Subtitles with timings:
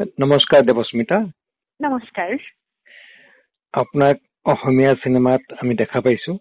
[0.00, 1.16] নমস্কাৰ দেৱস্মিতা।
[1.80, 2.36] নমস্কাৰ।
[3.72, 6.32] আপোনাক অসমীয়া চিনেমাত আমি দেখা পাইছো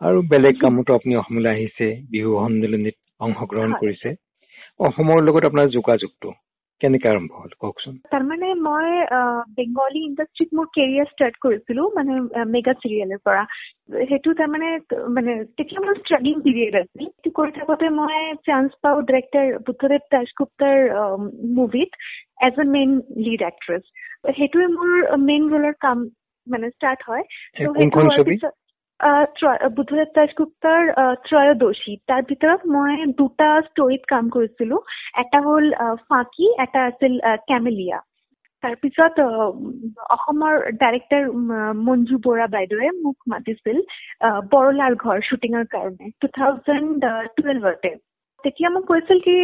[0.00, 4.14] আৰু বেলেগ কামতো আপুনি অসমলৈ আহিছে বিহু সন্মিলনীত অংশগ্ৰহণ কৰিছে।
[4.78, 6.32] অসমৰ লগত আপোনাৰ যোগাযোগটো।
[6.82, 7.52] কেনেকে আৰম্ভ হ'ল?
[7.60, 8.86] কওকচোন। তাৰমানে মই
[9.58, 12.12] বেংগলী ইণ্ডাষ্ট্ৰীত মোৰ কেৰিয়াৰ ষ্টাৰ্ট কৰিছিলো মানে
[12.54, 13.42] মেগা চিৰিয়েলৰ পৰা।
[14.10, 14.68] সেইটো তাৰমানে
[15.16, 18.16] মানে তেতিয়া মোৰ ষ্ট্ৰাগলিং পিৰিয়ড আছিল। সেইটো কৰি থাকোঁতে মই
[18.46, 20.76] চান্স পাওঁ ডিৰেক্টৰ বুদ্ধদেৱ দাসগুপ্তাৰ
[21.60, 21.90] মুভিত
[22.48, 22.90] as a main
[23.26, 23.84] lead actress
[24.34, 24.90] সেইটোৱে মোৰ
[25.28, 25.98] মেইন ৰোলৰ কাম
[26.46, 27.24] মানে ষ্টাৰ্ট হয়।
[29.02, 30.82] বুদ্ধদেৱ দাসগুপ্তাৰ
[31.26, 34.76] ত্ৰয়োদশী। তাৰ ভিতৰত মই দুটা ষ্টৰিত কাম কৰিছিলো।
[35.22, 35.66] এটা হ'ল
[36.08, 37.14] ফাঁকি এটা আছিল
[37.48, 37.98] কেমেলিয়া।
[38.62, 39.16] তাৰপিছত
[40.16, 41.24] অসমৰ ডাইৰেক্টৰ
[41.86, 43.78] মঞ্জু বৰা বাইদেৱে মোক মাতিছিল
[44.52, 47.00] বৰলাৰ ঘৰ শ্বুটিঙৰ কাৰণে টু থাউজেণ্ড
[47.36, 47.90] টুৱেলভতে
[48.44, 49.34] তেতিয়া মোক কৈছিল কি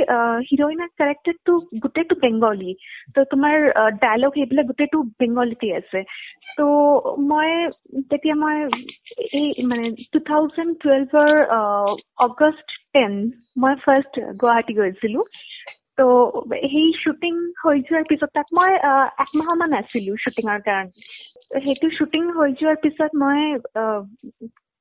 [0.48, 1.52] হিৰইনৰ কেৰেক্টাৰটো
[1.84, 2.72] গোটেইটো বেংগলী
[3.14, 3.56] ত' তোমাৰ
[3.98, 6.02] ডায়লগ সেইবিলাক গোটেইটো বেংগলীতে আছে
[6.56, 6.66] ত'
[7.26, 7.48] মই
[8.10, 8.56] তেতিয়া মই
[9.32, 11.32] এই মানে টু থাউজেণ্ড টুৱেলভৰ
[12.26, 13.16] অগষ্ট টেন
[13.56, 15.24] মই ফাৰ্ষ্ট গুৱাহাটী গৈছিলোঁ
[15.98, 16.02] ত'
[16.66, 18.76] সেই শ্বুটিং হৈ যোৱাৰ পিছত তাত মই
[19.24, 23.40] একমাহমান আছিলোঁ শ্বুটিঙৰ কাৰণে সেইটো শ্বুটিং হৈ যোৱাৰ পিছত মই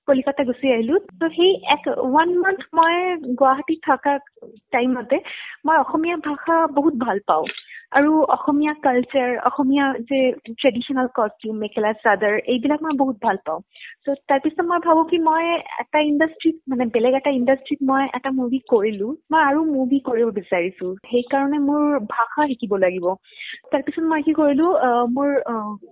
[0.07, 2.93] কলিকতা গুচি আহিলোঁ। ত' সেই এক ওৱান মান্থ মই
[3.35, 4.13] গুৱাহাটীত থকা
[4.71, 5.17] টাইমতে
[5.65, 7.45] মই অসমীয়া ভাষা বহুত ভাল পাওঁ।
[7.91, 10.17] আৰু অসমীয়া কালচাৰ অসমীয়া যে
[10.53, 13.59] ট্ৰেডিশ্যনেল কষ্টিউম মেখেলা চাদৰ এইবিলাক মই বহুত ভাল পাওঁ।
[14.05, 15.45] ত' তাৰপিছত মই ভাবোঁ কি মই
[15.83, 20.91] এটা ইণ্ডাষ্ট্ৰীত মানে বেলেগ এটা ইণ্ডাষ্ট্ৰীত মই এটা মুভি কৰিলোঁ মই আৰু মুভি কৰিব বিচাৰিছোঁ।
[21.05, 23.05] সেইকাৰণে মোৰ ভাষা শিকিব লাগিব।
[23.71, 24.71] তাৰপিছত মই কি কৰিলোঁ
[25.15, 25.29] মোৰ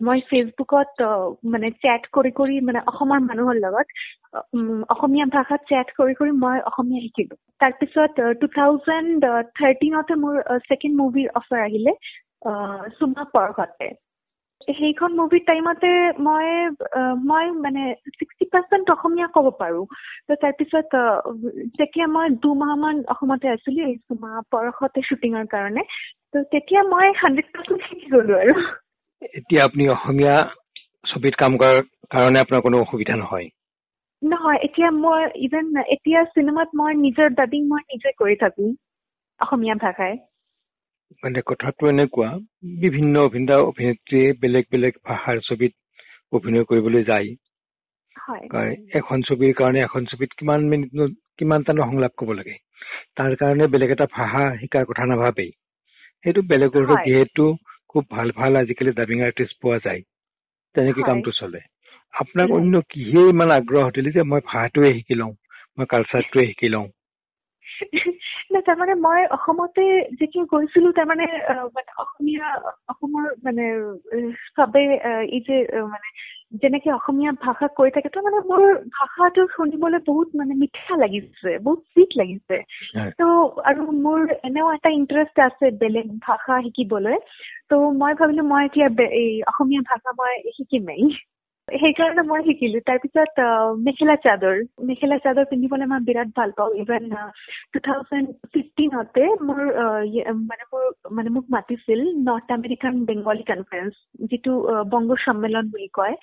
[0.01, 1.09] মই ফেচবুকত
[1.53, 3.87] মানে চেট কৰি কৰি মানে অসমৰ মানুহৰ লগত
[4.93, 9.21] অসমীয়া ভাষাত চেট কৰি কৰি মই অসমীয়া শিকিলোঁ। তাৰপিছত টু থাউজেণ্ড
[9.59, 10.35] থাৰ্টিনতে মোৰ
[10.67, 11.93] ছেকেণ্ড মুভিৰ অফাৰ আহিলে
[12.97, 13.87] চুমা পৰঘতে
[14.67, 15.89] সেইখন মুভিৰ টাইমতে
[16.25, 16.45] মই
[17.23, 17.81] মই মানে
[18.17, 19.83] ছিক্সটি পাৰ্চেণ্ট অসমীয়া ক'ব পাৰোঁ।
[20.27, 20.91] ত' তাৰপিছত
[21.79, 25.83] যেতিয়া মই দুমাহমান অসমতে আছিলোঁ এই চুমা পৰশতে শ্বুটিঙৰ কাৰণে
[26.31, 28.53] ত' তেতিয়া মই হাণ্ড্ৰেড পাৰ্চেণ্ট শিকি গ'লোঁ আৰু।
[29.39, 30.35] এতিয়া আপুনি অসমীয়া
[31.11, 31.77] ছবিত কাম কৰাৰ
[32.13, 33.47] কাৰণে আপোনাৰ কোনো অসুবিধা নহয়।
[34.21, 38.69] নহয় এতিয়া মই ইভেন এতিয়া চিনেমাত মই নিজৰ ডাবিং মই নিজে কৰি থাকোঁ
[39.39, 40.13] অসমীয়া ভাষাই।
[41.23, 42.29] মানে কথাটো এনেকুৱা
[42.77, 45.73] বিভিন্ন অভিনেতা অভিনেত্ৰীয়ে বেলেগ বেলেগ ভাষাৰ ছবিত
[46.31, 47.29] অভিনয় কৰিবলৈ যায়।
[48.93, 50.89] এখন ছবিৰ কাৰণে এখন ছবিত কিমান মিনিট
[51.37, 52.55] কিমানটানো সংলাপ ক'ব লাগে।
[53.15, 55.51] তাৰ কাৰণে বেলেগ এটা ভাষা শিকাৰ কথা নাভাবেই।
[56.23, 57.45] সেইটো বেলেগৰ যিহেতু
[57.89, 60.01] খুব ভাল ভাল আজিকালি ডাবিং আৰ্টিষ্ট পোৱা যায়
[60.75, 61.59] তেনেকে কামটো চলে।
[62.15, 65.33] আপোনাক অন্য কিহে ইমান আগ্ৰহ দিলে যে মই ভাষাটোৱে শিকি লওঁ
[65.77, 66.87] মই কালচাৰটোৱে শিকি লওঁ?
[68.67, 69.85] তাৰমানে মই অসমতে
[70.19, 71.25] যেতিয়া গৈছিলো তাৰমানে
[71.75, 72.47] মানে অসমীয়া
[72.89, 73.65] অসমৰ মানে
[74.55, 74.83] চবে
[75.31, 76.07] এই যে মানে
[76.63, 81.79] যেনেকে অসমীয়া ভাষা কৈ থাকে তো মানে মোৰ ভাষাটো শুনিবলৈ বহুত মানে মিঠা লাগিছে বহুত
[81.93, 82.55] চুইট লাগিছে।
[83.19, 83.23] ত'
[83.65, 87.17] আৰু মোৰ এনেও এটা ইণ্টাৰেষ্ট আছে বেলেগ ভাষা শিকিবলৈ।
[87.69, 91.03] ত' মই ভাবিলো মই এতিয়া এই অসমীয়া ভাষা মই শিকিমেই।
[91.73, 93.45] সেইকাৰণে মই শিকিলো। তাৰপিছত
[93.85, 94.57] মেখেলা চাদৰ।
[94.89, 97.07] মেখেলা চাদৰ পিন্ধিবলৈ মই বিৰাট ভাল পাওঁ। ইভেন
[97.73, 99.61] টু থাউজেণ্ড ফিফটিনতে মোৰ
[100.41, 104.53] মানে মোৰ মানে মোক মাতিছিল নৰ্থ আমেৰিকান বেংগলী কনফাৰেঞ্চ যিটো
[104.91, 106.15] বংগ সন্মিলন বুলি কয়।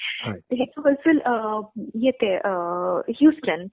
[0.52, 1.18] সেইটো হৈছিল
[2.02, 2.30] ইয়াতে
[3.20, 3.66] হিউষ্টন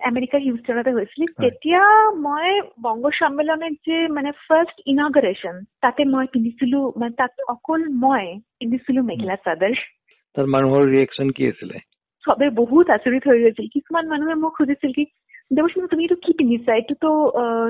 [0.00, 1.80] আমেৰিকাৰ হিউষ্টনতে হৈছিল। তেতিয়া
[2.26, 8.24] মই বংগ সন্মিলনত যে মানে ফাৰ্ষ্ট ইনগ্ৰেশ্যন তাতে মই পিন্ধিছিলো মানে তাত অকল মই
[8.58, 9.76] পিন্ধিছিলো মেখেলা চাদৰ।
[10.36, 11.80] তাৰ মানুহৰ ৰিয়েকশ্যন কি আছিলে?
[12.24, 15.04] চবে বহুত আচৰিত হৈ গৈছিল। কিছুমান মানুহে মোক খুজিছিল কি
[15.50, 16.74] দেৱস্মিতা তুমি এইটো কি পিন্ধিছা?
[16.74, 17.08] এইটোতো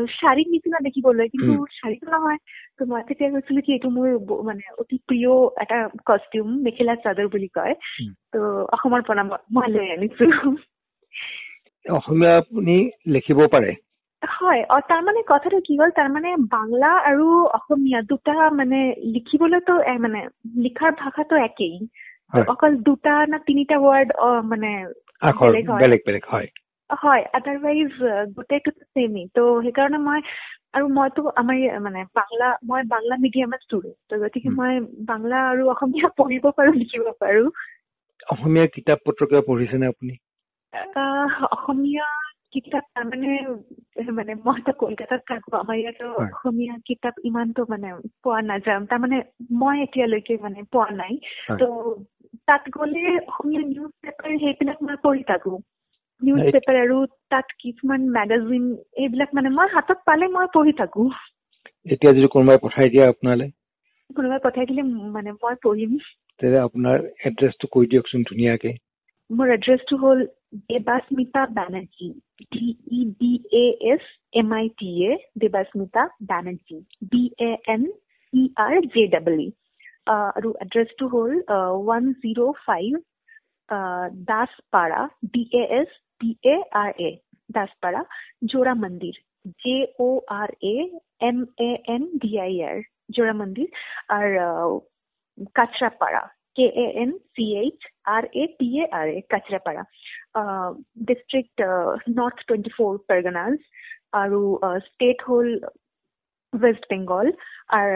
[0.07, 2.39] শাৰীৰ নিচিনা দেখিবলৈ কিন্তু শাৰীটো নহয়।
[2.79, 4.09] ত' মই তেতিয়া কৈছিলো কি এইটো মোৰ
[4.45, 7.75] মানে অতি প্ৰিয় এটা কষ্টিউম মেখেলা চাদৰ বুলি কয়।
[8.33, 8.37] ত'
[8.73, 10.27] অসমৰ পৰা মই লৈ আনিছো।
[11.87, 13.73] অসমীয়া আপুনি লিখিব পাৰে।
[14.23, 18.79] হয় তাৰমানে কথাটো কি হ'ল তাৰমানে বাংলা আৰু অসমীয়া দুটা মানে
[19.15, 20.21] লিখিবলৈতো মানে
[20.57, 21.77] লিখাৰ ভাষাটো একেই।
[22.33, 24.09] অকল দুটা না তিনিটা ৱাৰ্ড
[24.45, 24.71] মানে
[25.81, 26.49] বেলেগ বেলেগ হয়।
[26.91, 27.91] হয় আদাৰৱাইজ
[28.35, 30.21] গোটেইটো চেমেই ত' সেইকাৰণে মই
[30.75, 34.73] আৰু মইতো আমাৰ মানে বাংলা মই বাংলা মিডিয়ামৰ ষ্টুডেণ্ট ত' গতিকে মই
[35.05, 37.49] বাংলা আৰু অসমীয়া পঢ়িব পাৰোঁ লিখিব পাৰোঁ।
[38.29, 40.15] অসমীয়া কিতাপ পত্ৰ কিবা পঢ়িছেনে আপুনি?
[41.53, 42.07] অসমীয়া
[42.51, 43.31] কিতাপ তাৰমানে
[44.13, 47.89] মানে মইতো কলকাতাত থাকোঁ আমাৰ ইয়াতো অসমীয়া কিতাপ ইমানটো মানে
[48.23, 49.19] পোৱা নাযায়। তাৰমানে
[49.53, 51.13] মই এতিয়ালৈকে মানে পোৱা নাই।
[51.59, 51.63] ত'
[52.49, 55.59] তাত গ'লে অসমীয়া নিউজ পেপাৰ সেইবিলাক মই পঢ়ি থাকোঁ।
[56.23, 56.97] নিউজ পেপাৰ আৰু
[57.29, 58.65] তাত কিছুমান মেগাজিন
[58.97, 61.07] এইবিলাক মানে মই হাতত পালে মই পঢ়ি থাকোঁ।
[61.87, 63.49] এতিয়া যদি কোনোবাই পঠাই দিয়ে আপোনালৈ?
[64.11, 65.93] কোনোবাই পঠাই দিলে মানে মই পঢ়িম।
[66.41, 66.99] তেতিয়াহ'লে আপোনাৰ
[67.29, 68.71] এড্ৰেছটো কৈ দিয়কচোন ধুনীয়াকে।
[69.31, 70.21] মোৰ এড্ৰেছটো হ'ল
[70.69, 72.09] Debasmita Banerjee
[72.53, 74.03] D E B A S
[74.35, 76.79] M I T A Debasmita Banerjee
[77.11, 77.83] B A N
[78.33, 79.51] E R J double E
[80.07, 82.95] আৰু এড্ৰেছটো হ'ল one zero' five
[84.31, 85.03] Daspara
[85.35, 85.89] D A S
[86.21, 87.11] P A R A
[87.51, 88.03] Daspara
[88.53, 89.21] Jora Mandir
[89.61, 90.75] J O' R A
[91.23, 93.69] M A N D I R Jora Mandir
[94.11, 94.29] R
[95.55, 96.23] Kanchrapara
[96.57, 99.83] K A N C H R A P A R A Kanchrapara
[101.05, 101.69] district
[102.17, 103.57] north twenty four Parganas
[104.17, 104.41] আৰু
[104.87, 105.49] state হ'ল
[106.53, 107.31] west Bengal
[107.69, 107.93] আৰু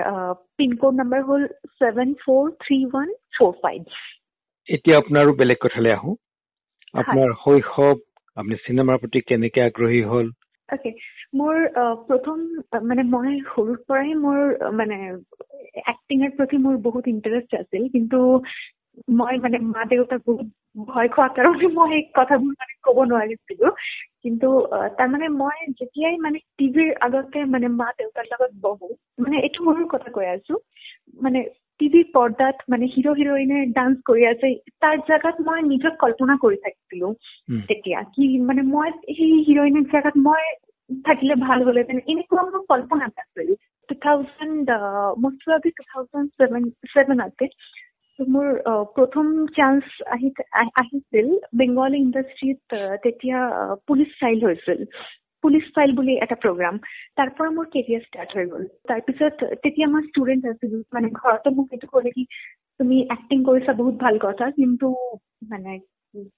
[0.56, 1.46] pin code number হ'ল
[1.80, 3.08] seven four three one
[3.38, 3.82] four five
[4.68, 6.14] এতিয়া আপোনাৰ বেলেগ কথালৈ আহোঁ।
[6.94, 7.94] আপোনাৰ শৈশৱ
[8.36, 10.30] আপুনি চিনেমাৰ প্ৰতি কেনেকে আগ্ৰহী হ'ল?
[10.68, 10.90] অ'কে
[11.34, 11.56] মোৰ
[12.08, 12.38] প্ৰথম
[12.82, 14.38] মানে মই সৰুৰ পৰাই মোৰ
[14.72, 14.96] মানে
[15.84, 18.18] এক্টিঙৰ প্ৰতি মোৰ বহুত ইণ্টাৰেষ্ট আছিল। কিন্তু
[19.12, 20.46] মই মানে মা দেউতাক বহুত
[20.86, 23.68] ভয় খোৱাৰ কাৰণে মই এই কথাবোৰ মানে ক'ব নোৱাৰিছিলো।
[24.22, 24.48] কিন্তু
[24.98, 28.88] তাৰমানে মই যেতিয়াই মানে টিভিৰ আগতে মানে মা দেউতাৰ লগত বহো
[29.18, 30.54] মানে এইটো সৰুৰ কথা কৈ আছো
[31.20, 31.40] মানে
[31.80, 34.48] টিভিৰ পৰ্দাত মানে হিৰো হিৰইনে ডান্স কৰি আছে
[34.80, 37.08] তাৰ জেগাত মই নিজক কল্পনা কৰি থাকিছিলো
[37.68, 40.42] তেতিয়া। কি মানে মই সেই হিৰইনৰ জেগাত মই
[41.04, 43.48] থাকিলে ভাল হ'লেহেঁতেন এনেকুৱা মোৰ কল্পনা আছিল
[43.88, 44.66] two thousand
[45.22, 47.46] most probably two thousand seven ছেভেনতে
[48.18, 48.46] মোৰ
[48.96, 50.28] প্ৰথম চান্স আহি
[50.74, 53.38] আহিছিল। বেংগলী ইণ্ডাষ্ট্ৰীত তেতিয়া
[53.88, 54.84] পুলিচ ফাইল হৈছিল।
[55.44, 56.78] পুলিচ ফাইল বুলি এটা প্ৰগ্ৰাম
[57.16, 61.66] তাৰ পৰা মোৰ কেৰিয়াৰ ষ্টাৰ্ট হৈ গ'ল। তাৰপিছত তেতিয়া মই ষ্টুডেণ্ট আছিলোঁ। মানে ঘৰতে মোক
[61.72, 62.24] এইটো ক'লে কি
[62.80, 64.86] তুমি এক্টিং কৰিছা বহুত ভাল কথা কিন্তু
[65.48, 65.78] মানে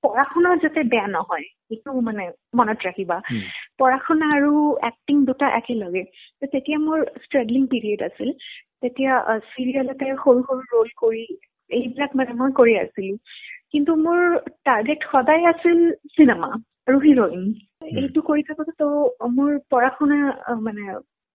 [0.03, 2.25] পঢ়া শুনা যাতে বেয়া নহয় সেইটো মানে
[2.57, 3.19] মনত ৰাখিবা।
[3.79, 4.53] পঢ়া শুনা আৰু
[4.91, 6.03] এক্টিং দুটা একেলগে।
[6.47, 8.31] তেতিয়া মোৰ ষ্ট্ৰাগলিং পিৰিয়ড আছিল।
[8.83, 9.13] তেতিয়া
[9.53, 11.25] চিৰিয়েলতে সৰু সৰু ৰোল কৰি
[11.71, 13.17] এইবিলাক মানে মই কৰি আছিলোঁ।
[13.73, 14.21] কিন্তু মোৰ
[14.65, 15.79] টাৰ্গেট সদায় আছিল
[16.17, 16.51] চিনেমা
[16.89, 17.43] আৰু হিৰইন
[17.97, 18.89] এইটো কৰি থাকোঁতে তো
[19.35, 20.19] মোৰ পঢ়া শুনা
[20.61, 20.85] মানে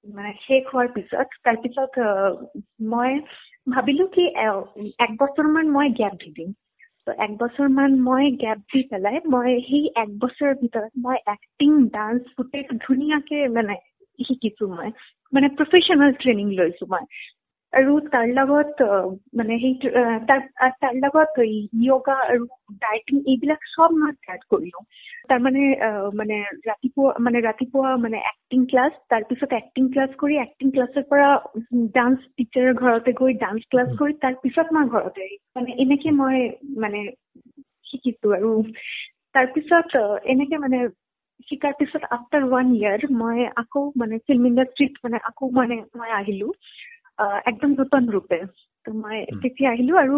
[0.06, 1.96] মানে শেষ হোৱাৰ পিছত তাৰপিছত
[2.88, 3.12] মই
[3.68, 4.24] ভাবিলোঁ কি
[5.00, 6.50] এক বছৰমান মই গেপ দি দিম।
[7.08, 12.36] ত' এক বছৰমান মই গেপ দি পেলাই মই সেই এক বছৰৰ ভিতৰত মই এক্টিং ডান্স
[12.38, 13.76] গোটেই ধুনীয়াকে মানে
[14.20, 14.90] শিকিছোঁ মই।
[15.34, 17.04] মানে প্ৰফেচনেল ট্ৰেইনিং লৈছোঁ মই।
[17.74, 18.86] আৰু তাৰ লগত
[19.36, 19.74] মানে সেই
[20.30, 20.42] তাৰ
[20.82, 21.46] তাৰ লগত
[21.86, 22.44] য়োগা আৰু
[22.84, 24.84] ডাইটিং এইবিলাক চব মই ষ্টাৰ্ট কৰিলোঁ।
[25.30, 25.64] তাৰমানে
[26.14, 26.38] মানে
[26.70, 31.30] ৰাতিপুৱা মানে ৰাতিপুৱা মানে এক্টিং ক্লাছ তাৰপিছত এক্টিং ক্লাছ কৰি এক্টিং ক্লাছৰ পৰা
[31.98, 36.44] ডান্স টিচাৰৰ ঘৰতে গৈ ডান্স ক্লাছ কৰি তাৰপিছত মই ঘৰতে মানে এনেকে মই
[36.78, 37.02] মানে
[37.86, 38.52] শিকিছোঁ আৰু।
[39.36, 39.92] তাৰপিছত
[40.28, 40.80] এনেকে মানে
[41.48, 46.52] শিকাৰ পিছত আফটাৰ ওৱান ইয়াৰ মই আকৌ মানে ফিল্ম ইণ্ডাষ্ট্ৰীত মানে আকৌ মানে মই আহিলোঁ।
[47.46, 48.40] একদম নতুন ৰূপে।
[48.86, 50.16] তো মই তেতিয়া আহিলোঁ আৰু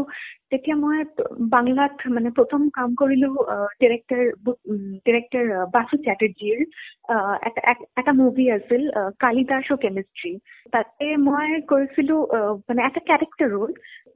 [0.49, 0.97] তেতিয়া মই
[1.49, 3.33] বাংলাত মানে প্ৰথম কাম কৰিলোঁ
[3.81, 4.23] ডিৰেক্টৰ
[5.05, 6.59] ডিৰেক্টৰ বাসু চেটাৰ্জীৰ
[7.97, 8.81] এটা মুভি আছিল
[9.19, 10.31] কালিদাস অ' কেমিষ্ট্ৰি
[10.73, 12.19] তাতে মই কৰিছিলোঁ
[12.69, 13.71] মানে এটা কেৰেক্টাৰ ৰোল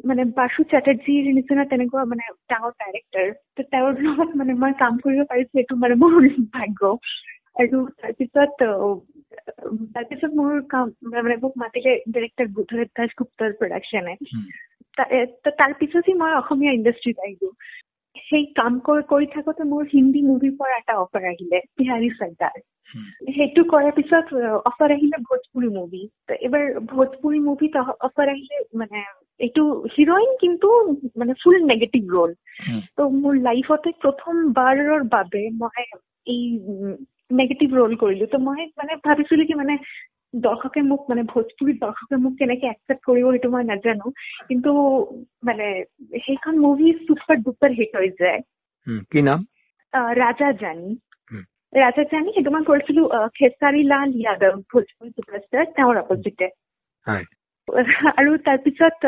[0.05, 5.21] মানে বাসু চেটাৰ্জীৰ নিচিনা তেনেকুৱা মানে ডাঙৰ কেৰেক্টাৰ তো তেওঁৰ লগত মানে মই কাম কৰিব
[5.25, 6.13] পাৰিছোঁ এইটো মানে মোৰ
[6.57, 6.81] ভাগ্য।
[7.59, 8.59] আৰু তাৰপিছত
[9.93, 14.13] তাৰপিছত মোৰ কাম মানে মোক মাতিলে ডিৰেক্টৰ বুধৰেশ দাসগুপ্তৰ প্ৰডাকশ্যনে
[15.59, 17.53] তাৰপিছতহে মই অসমীয়া ইণ্ডাষ্ট্ৰীত আহিলোঁ।
[18.27, 22.57] সেই কাম কৰি থাকোঁতে মোৰ হিন্দী মুভিৰ পৰা এটা অফাৰ আহিলে বিহাৰী চৰ্দাৰ।
[23.35, 24.27] সেইটো কৰাৰ পিছত
[24.65, 26.03] অফাৰ আহিলে ভোজপুৰী মুভি
[26.39, 29.03] এইবাৰ ভোজপুৰী মুভিত অফাৰ আহিলে মানে
[29.39, 29.63] এইটো
[29.95, 30.69] হিৰইন কিন্তু
[31.17, 32.33] মানে ফুল নেগেটিভ ৰোল
[32.97, 35.85] ত' মোৰ লাইফতে প্ৰথমবাৰৰ বাবে মই
[36.25, 36.43] এই
[37.31, 39.77] নেগেটিভ ৰোল কৰিলোঁ। ত' মই মানে ভাবিছিলোঁ কি মানে
[40.35, 44.11] দৰ্শকে মোক মানে ভোজপুৰী দৰ্শকে মোক কেনেকে একচেপ্ট কৰিব সেইটো মই নাজানো।
[44.47, 44.71] কিন্তু
[45.43, 45.67] মানে
[46.25, 48.39] সেইখন মুভি চুপাৰ ডুপাৰ হিট হৈ যায়।
[49.11, 49.45] কি নাম?
[49.93, 50.89] ৰাজা জানি।
[51.73, 53.01] ৰাজা জানি সেইটো মই কৰিছিলো
[53.35, 56.47] খেচাৰী লাল যাদৱ ভোজপুৰী চুপাৰষ্টাৰ তেওঁৰ অপজিটে
[58.17, 59.01] আৰু তাৰপিছত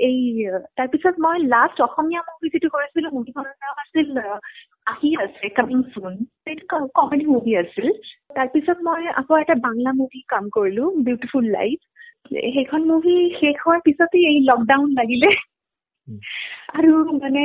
[0.00, 0.18] এই
[0.76, 4.18] তাৰপিছত মই লাষ্ট অসমীয়া মুভি যিটো কৰিছিলো মুভিখনৰ নাম আছিল
[4.86, 6.14] আহি আছে কামিং চুন
[6.58, 7.86] সেইটো কমেডি মুভি আছিল।
[8.34, 11.78] তাৰপিছত মই আকৌ এটা বাংলা মুভি কাম কৰিলো বিউটিফুল লাইফ
[12.30, 15.30] সেইখন মুভি শেষ হোৱাৰ পিছতেই এই লকডাউন লাগিলে।
[16.74, 17.42] আৰু মানে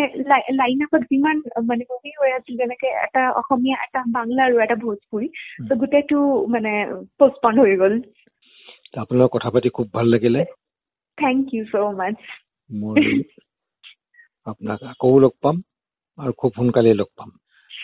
[0.55, 5.27] লাইন আপত যিমান মানে মুভি হৈ আছিল যেনেকে এটা অসমীয়া এটা বাংলা আৰু এটা ভোজপুৰী
[5.69, 6.71] ত' গোটেইটো মানে
[7.19, 7.95] পষ্টপন হৈ গ'ল।
[8.97, 10.41] আপোনাৰ কথা পাতি খুব ভাল লাগিলে।
[11.17, 12.17] থেংক ইউ চ' মাছ
[12.69, 13.23] মই
[14.47, 15.61] আপোনাক আকৌ লগ পাম
[16.17, 17.29] আৰু খুব সোনকালে লগ পাম।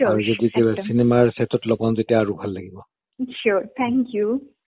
[0.01, 2.75] আৰু যদি কিবা চিনেমাৰ ছেটত লগ পাম তেতিয়া আৰু ভাল লাগিব।
[3.19, 4.27] চিয়'ৰ থেংক ইউ